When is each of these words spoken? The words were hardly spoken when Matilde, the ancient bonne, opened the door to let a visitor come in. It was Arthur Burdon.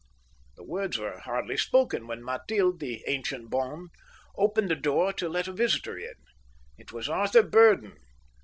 The 0.55 0.63
words 0.63 0.97
were 0.97 1.19
hardly 1.19 1.57
spoken 1.57 2.07
when 2.07 2.23
Matilde, 2.23 2.79
the 2.79 3.03
ancient 3.05 3.51
bonne, 3.51 3.89
opened 4.35 4.71
the 4.71 4.75
door 4.75 5.13
to 5.13 5.29
let 5.29 5.47
a 5.47 5.53
visitor 5.53 5.93
come 5.93 6.01
in. 6.09 6.15
It 6.79 6.91
was 6.91 7.07
Arthur 7.07 7.43
Burdon. 7.43 7.97